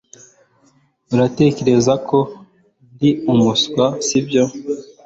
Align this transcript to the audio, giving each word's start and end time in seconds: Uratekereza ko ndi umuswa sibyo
Uratekereza 1.13 1.93
ko 2.09 2.17
ndi 2.93 3.09
umuswa 3.31 3.85
sibyo 4.05 4.43